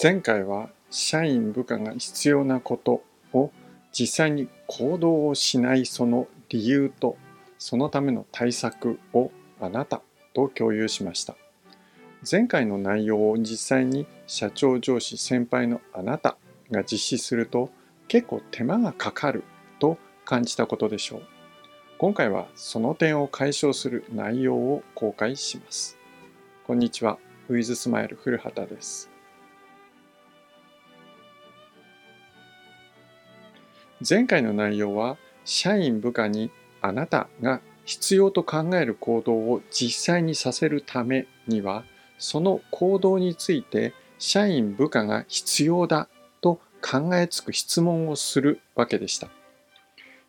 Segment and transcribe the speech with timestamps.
[0.00, 3.02] 前回は社員部下が必要なこと
[3.32, 3.50] を
[3.90, 7.16] 実際に行動をしないその理由と
[7.58, 10.02] そのための対策をあなた
[10.34, 11.34] と共有しました。
[12.30, 16.36] 前回の内容を実際に社長上司先輩のあなた
[16.70, 17.68] が実施すると
[18.06, 19.42] 結構手間がかかる
[19.80, 21.22] と感じたことでしょう。
[21.98, 25.98] 今回はその点を解消する内容を公開します。
[26.68, 27.18] こんにちは。
[27.48, 29.10] ウィズスマイル古畑です。
[34.06, 41.84] 前回の内容は社員部下にあなたが必要と考える行動を実際にさせるためには
[42.18, 46.08] その行動について社員部下が必要だ
[46.40, 49.28] と考えつく質問をするわけでした。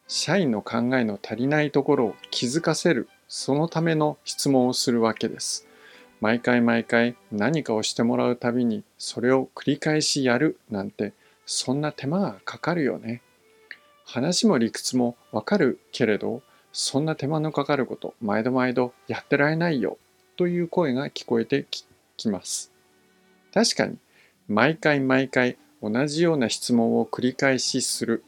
[0.08, 5.68] 社員の考えの足りないところを気づかせるそのための質問をするわけです。
[6.22, 11.13] 毎回毎回何かをしてもらうたびにそれを繰り返しやるなんて
[11.46, 13.21] そんな手間がかかるよね。
[14.10, 16.41] 話も理屈もわかるけれど、
[16.74, 19.99] そんな手間のかかること、毎度毎度やってられないよ
[20.35, 21.68] という声が聞こえて
[22.18, 22.71] きます。
[23.54, 23.99] 確かに、
[24.48, 28.24] 毎回毎回同じような質問を繰り返しする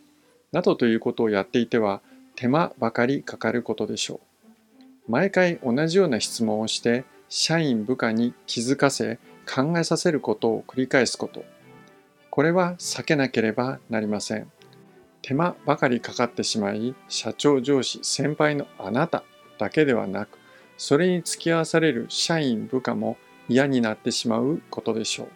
[0.51, 2.01] などということをやっていては
[2.35, 4.19] 手間ばかりかかることでしょ
[5.07, 5.11] う。
[5.11, 9.17] 毎回同じような質問をして社員部下に気づかせ
[9.51, 11.43] 考えさせることを繰り返すこと。
[12.29, 14.51] これは避けなければなりません。
[15.21, 19.23] 手間ばかりかかってしまい社長上司先輩のあなた
[19.57, 20.39] だけではなく
[20.77, 25.27] それに付き合わされる社員部下も嫌になってしまうことでしょう。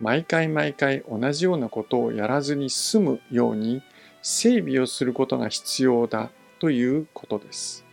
[0.00, 3.82] 毎回毎回同じようなことをやらずに済むように
[4.22, 7.84] 整備をすることが必要だということです。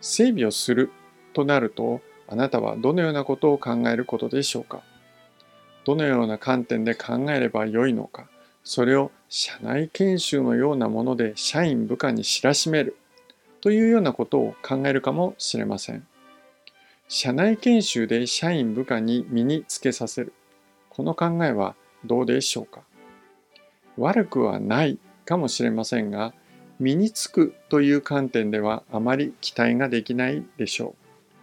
[0.00, 0.90] 整備をする
[1.32, 4.82] となるとあなたはどのようなことを考えることでしょうか？
[5.84, 8.28] どのような観点で考えればよいのか？
[8.64, 12.98] それを社内研修のようなもので社員部下に知らしめる
[13.62, 16.06] というようなことを考えるかもしれません。
[17.08, 20.34] 社内研修で社員部下に身につけさせる。
[20.90, 22.82] この考えはどうでしょうか？
[23.96, 26.34] 悪くはないかもしれませんが、
[26.78, 30.94] 身につくという観点ではあまり期待ができないでしょ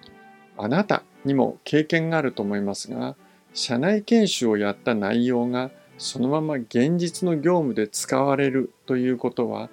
[0.08, 0.62] う。
[0.62, 3.16] あなたにも経験があると思いますが、
[3.56, 9.70] 社内研修をやった内容がそのまま現実の業務で使われるということは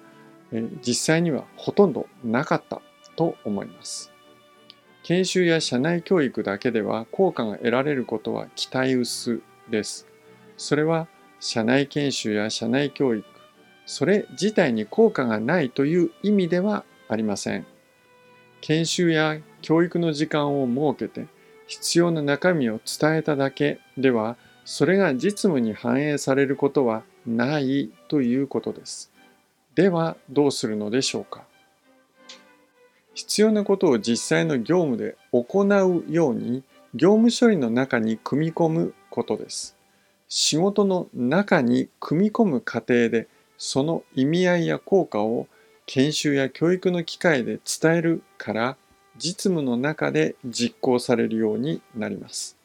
[0.85, 2.81] 実際にはほとんどなかった
[3.15, 4.11] と思います。
[5.03, 10.05] 研修や社内教育だけでは効果が得られることは期待薄です。
[10.57, 11.07] それは
[11.39, 13.25] 社内研修や社内教育、
[13.85, 17.65] それ自体に効果がないという意味ではありません。
[18.59, 21.27] 研修や教育の時間を設けて
[21.67, 24.35] 必要な中身を伝えただけでは
[24.69, 29.13] それが実務に反映されることはないということです。
[29.75, 31.45] ではどうするのでしょうか
[33.13, 39.77] 必要なことを実際の業務で行うように業務処理の中に組み込むことです。
[40.27, 45.47] 仕事の中に組み込む過程でその意味合いや効果を
[45.85, 48.77] 研修や教育の機会で伝えるから
[49.17, 52.57] 実務の中で実行されるようになります。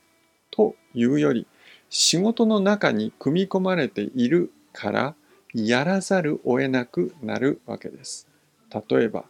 [0.51, 1.47] というより
[1.95, 5.15] 仕事の中に組み込まれているから
[5.53, 8.27] やらざるを得なくなるわけです。
[8.89, 9.27] 例えば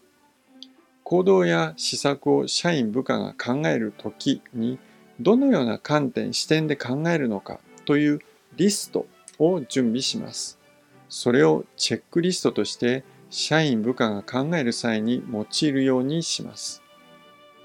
[1.02, 4.78] 行動や施策を社員部下が考える時に
[5.18, 8.20] どのような観点視点で考えるのかという
[8.54, 9.06] リスト
[9.40, 10.60] を準備します。
[11.08, 16.80] それをチェックリストとして社員部下が考える際に用いるようにします。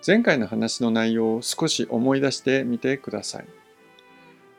[0.06, 3.67] 前回の話の内容を少し思い出してみてください。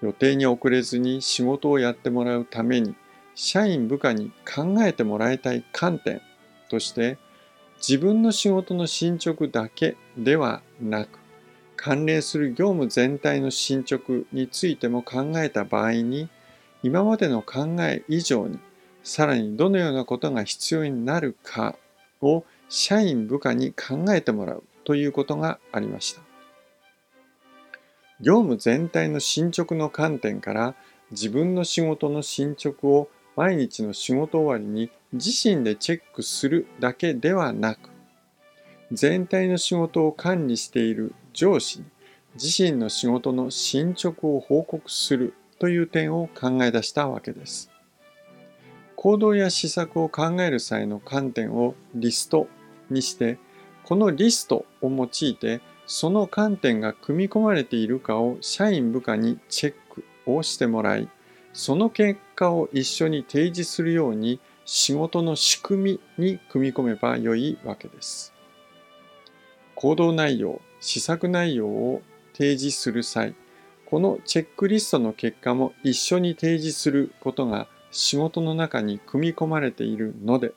[0.02, 2.94] 予定に遅れずに仕事をやってもらうために
[3.34, 6.20] 社員部下に考えてもらいたい観点
[6.68, 7.18] として
[7.78, 11.18] 自分の仕事の進捗だけではなく
[11.76, 16.28] 関連する業務全体の進捗についても考えた場合に
[16.82, 18.58] 今までの考え以上に
[19.04, 21.76] さらにどのようなことが必要になるか
[22.20, 26.27] を社員部下に考えてもらうということがありました。
[28.20, 30.74] 業務全体の進捗の観点から
[31.10, 37.90] 自分の仕事の進捗を毎日の仕事終わりに自身でチェックするだけではなく
[38.90, 41.86] 全体の仕事を管理している上司に
[42.34, 47.70] 自身の仕事の進捗を報告するという点を考え出したわけです。
[48.96, 52.48] 行動や施策を考える際の観点をリスト
[52.90, 53.38] にして
[53.84, 61.08] このリストを用いてその観点が組み込まれているかを社員部下にチェックをしてもらい、
[61.54, 68.34] その結果を一緒に提示するように仕事の仕組みに組み込めばよいわけです。
[69.74, 72.02] 行動内容、施策内容を
[72.34, 73.34] 提示する際、
[73.86, 80.52] このチェックリストの結果も一緒に提示することが仕事の中に組み込まれているので、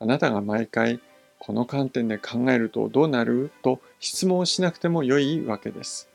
[0.00, 0.98] あなたが毎回
[1.40, 3.50] この観点で考えるとどうなる？
[3.62, 6.08] と質問しなくても良いわけです。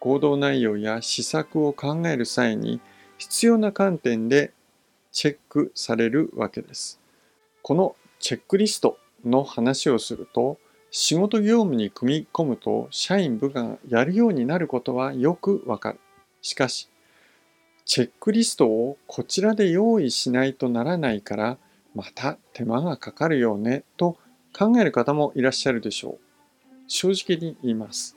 [0.00, 2.80] 行動内容や施策を考える際に
[3.18, 4.52] 必要な観点で
[5.12, 6.98] チェックされるわけです。
[7.62, 10.58] このチェックリストの話をすると
[10.90, 16.00] 仕事業務に組み込むと社員部下がやるようになることはよくわかる。
[16.40, 16.88] しかし、
[17.84, 21.58] チェックリストをこちらで用意しないとならないから
[21.94, 24.16] また手間がかかるよねと
[24.56, 26.18] 考える方もいらっしゃるでしょう。
[26.86, 28.16] 正直に言います。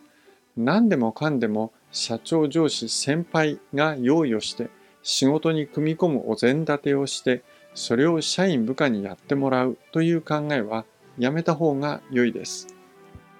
[0.56, 4.70] 何でもかんでも社長上司先輩が用意をして
[5.02, 7.44] 仕事に組み込むお膳立てをして
[7.74, 10.86] それを社員部下にやってもらうという考えは
[11.18, 12.68] やめた方が良いです。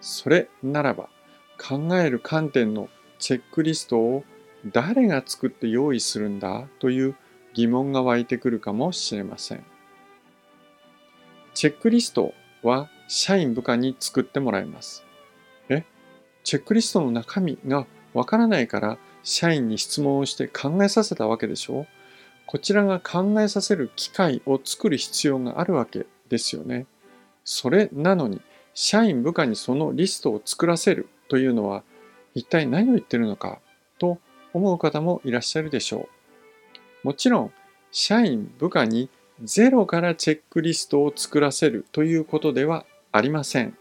[0.02, 1.10] それならば
[1.58, 4.24] 考える観点のチェックリストを
[4.66, 6.68] 誰が作って用意するんだ？
[6.80, 7.16] という
[7.54, 9.64] 疑問が湧いてくるかもしれません。
[11.54, 12.34] チェックリスト
[12.64, 15.04] は社員部下に作ってもらいます。
[15.70, 15.84] え？
[16.44, 21.86] チェックリストの中身がわからないから社員に質問をして考えさせたわけでしょ？
[22.46, 26.88] こちらが考えさせる機会を作る必要があるわけですよね。
[27.46, 28.42] それなのに
[28.74, 31.84] 社員部下にそのリストを作らせるというのは
[32.34, 33.60] 一体何を言ってるのか
[33.98, 34.20] と
[34.54, 36.10] 思う方もいらっしゃるでしょ
[37.04, 37.08] う。
[37.08, 37.52] もちろん
[37.92, 39.10] 社員部下に
[39.44, 43.78] ゼロからチェックリストを作らせるということではありません。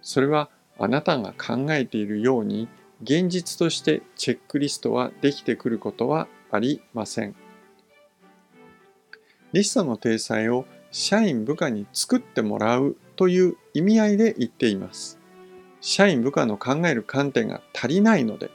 [0.00, 0.48] それは
[0.78, 2.68] あなたが考えているように
[3.02, 7.34] 現実としてチェックリストはできてくることはありません。
[9.52, 15.18] リストの体裁を社員部下に作ってもらうという意味合いで言っています。
[15.80, 18.50] 社員部下の考える観点が足りないので、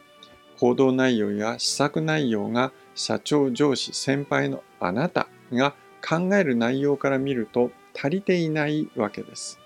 [0.59, 9.59] 行動内容や施策内容が社長上司先輩のあなたが考える内容から見ると足りていないわけです。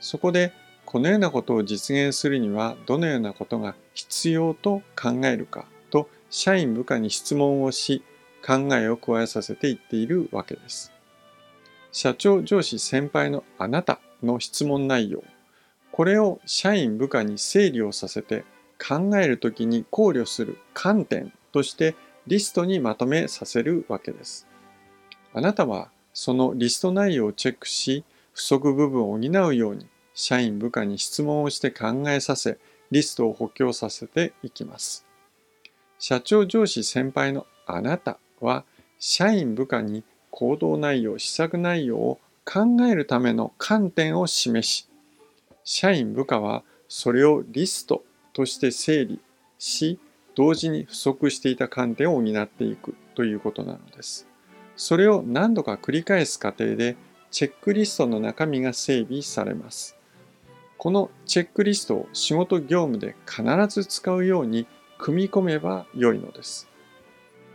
[0.00, 0.52] そこで
[0.84, 8.02] このようなことを実現するにはどのようなことが必要と考えるかと社員部下に質問をし
[8.46, 10.92] 考えを加えさせていっているわけです。
[11.90, 15.24] 社長上司先輩のあなたの質問内容
[15.90, 18.44] これを社員部下に整理をさせて
[18.78, 21.96] 考えるときに考慮する観点として
[22.26, 24.46] リストにまとめさせるわけです。
[25.34, 32.58] あなたはそのリスト内容をチェックし不足部分を補うように社員部下に質問をして考えさせ
[32.90, 35.04] リストを補強させていきます。
[35.98, 38.64] 社長上司先輩のあなたは
[38.98, 44.88] 社員部下に行動内容、施策内容を考えるための観点を示し、
[45.64, 49.20] 社員部下はそれをリストとして整理
[49.58, 49.98] し、
[50.34, 54.27] 同時に不足していた観点を補っていくということなのです。
[54.78, 56.96] それを何度か繰り返す過程で、
[57.32, 59.96] チェックリストの中身が整備されます。
[60.78, 66.68] このチェックリストを仕事業務で必ず使うように組み込めば良いのです。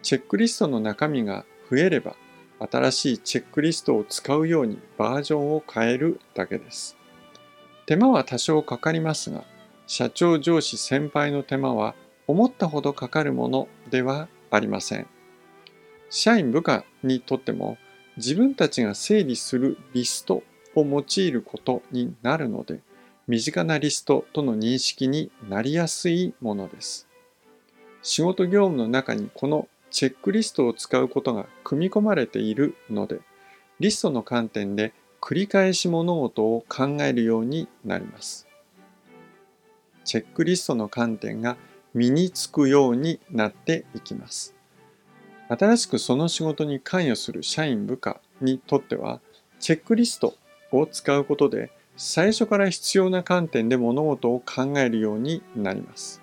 [0.01, 2.18] チェックリストの中身が増えれば、
[2.59, 6.97] 新しいチェックリストを使うようにバージョンを変えるだけです。
[7.85, 9.45] 手間は多少かかりますが、
[9.87, 11.95] 社長上司先輩の手間は
[12.27, 15.07] 思ったほどかかるものではありません。
[16.15, 17.79] 社員部下にとっても
[18.17, 20.43] 自分たちが整理するリスト
[20.75, 22.81] を用いることになるので、
[23.27, 27.07] 身近なリストとの認識になりやすいものです。
[28.03, 33.19] 仕事業務の中にこのチェックリストを使うことが組み込まれているので、
[33.79, 38.47] リストの観点で繰り返し物事を考えるようになります。
[40.05, 41.57] チェックリストの観点が
[41.95, 44.53] 身につくようになっていきます。
[45.50, 49.19] 新しくその仕事に関与する社員部下にとっては、
[49.59, 50.35] チェックリスト
[50.71, 56.21] を使うことで最初から必要な観点で物事を考えるようになります。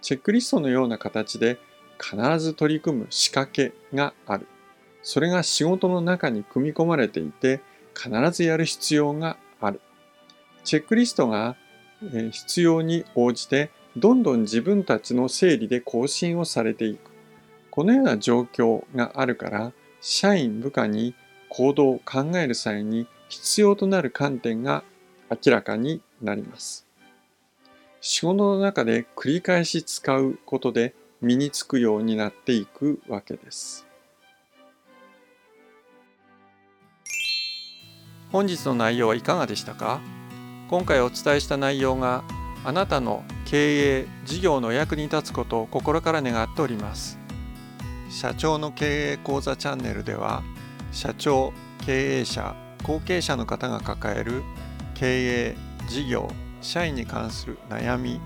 [0.00, 1.58] チェックリストのような形で
[2.00, 4.46] 必ず取り組む仕掛けがある。
[5.02, 7.60] それが仕事の中に組み込まれていて
[7.94, 9.80] 必ずやる必要がある。
[10.64, 11.56] チェックリストが
[12.00, 17.17] 必要に応じてどんどん自分たちの整理で更新をされていく。
[17.78, 21.14] このような状況があるから社員部下に
[21.48, 24.82] 行動を考える際に必要となる観点が
[25.30, 26.88] 明らかになります。
[28.00, 33.86] 仕事の中で繰り返し使うことで身につくようになっていくわけです。
[38.32, 40.00] 本日の内容はいかがでしたか？
[40.68, 42.24] 今回お伝えした内容が
[42.64, 47.20] あなたの経営事業の役に立つことを心から願っております
[48.10, 50.42] 社長の経営講座チャンネルでは
[50.92, 51.52] 社長
[51.84, 54.42] 経営者後継者の方が抱える
[54.94, 55.56] 経営
[55.88, 58.20] 事業社員に関する悩み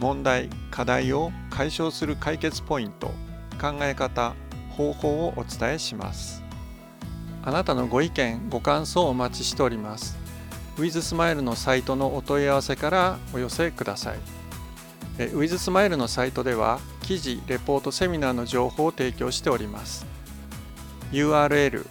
[0.00, 3.08] 問題課題を解消する解決ポイント
[3.60, 4.34] 考え方
[4.70, 6.42] 方法をお伝えします。
[7.42, 10.16] あなたのご意見ご感想をお待ちしております。
[10.78, 14.18] ウィズスマイルのサイトのお問い合わせからお寄せください。
[15.18, 16.80] ウィズスマイルのサイトでは
[17.10, 20.06] 記事レポートセミナーの情報を提供しております
[21.10, 21.84] URL